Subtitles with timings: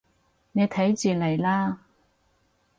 [0.53, 1.81] 你睇住嚟啦